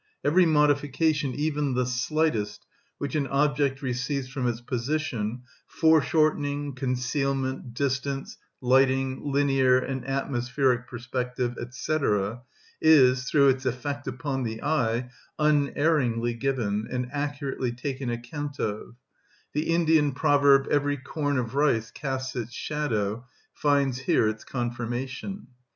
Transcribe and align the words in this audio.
Every 0.25 0.47
modification, 0.47 1.35
even 1.35 1.75
the 1.75 1.85
slightest, 1.85 2.65
which 2.97 3.13
an 3.13 3.27
object 3.27 3.83
receives 3.83 4.27
from 4.29 4.47
its 4.47 4.59
position, 4.59 5.43
foreshortening, 5.67 6.73
concealment, 6.73 7.75
distance, 7.75 8.39
lighting, 8.61 9.21
linear 9.23 9.77
and 9.77 10.03
atmospheric 10.07 10.87
perspective, 10.87 11.55
&c., 11.69 11.97
is, 12.81 13.25
through 13.29 13.49
its 13.49 13.67
effect 13.67 14.07
upon 14.07 14.41
the 14.41 14.63
eye, 14.63 15.11
unerringly 15.37 16.33
given 16.33 16.87
and 16.89 17.07
accurately 17.11 17.71
taken 17.71 18.09
account 18.09 18.59
of: 18.59 18.95
the 19.53 19.69
Indian 19.69 20.13
proverb, 20.13 20.65
"Every 20.71 20.97
corn 20.97 21.37
of 21.37 21.53
rice 21.53 21.91
casts 21.91 22.35
its 22.35 22.55
shadow," 22.55 23.27
finds 23.53 23.99
here 23.99 24.27
its 24.27 24.43
confirmation. 24.45 25.49